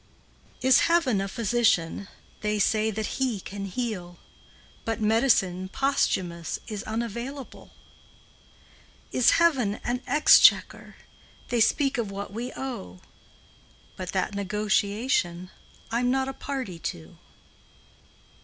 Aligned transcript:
XXI. 0.61 0.67
Is 0.67 0.79
Heaven 0.79 1.21
a 1.21 1.27
physician? 1.27 2.07
They 2.39 2.57
say 2.57 2.89
that 2.89 3.17
He 3.21 3.39
can 3.39 3.65
heal, 3.67 4.17
But 4.83 4.99
medicine 4.99 5.69
posthumous 5.69 6.57
Is 6.67 6.81
unavailable. 6.85 7.69
Is 9.11 9.29
Heaven 9.37 9.75
an 9.83 10.01
exchequer? 10.07 10.95
They 11.49 11.61
speak 11.61 11.99
of 11.99 12.09
what 12.09 12.33
we 12.33 12.51
owe; 12.55 12.99
But 13.95 14.11
that 14.13 14.33
negotiation 14.33 15.51
I 15.91 15.99
'm 15.99 16.09
not 16.09 16.27
a 16.27 16.33
party 16.33 16.79
to. 16.79 17.19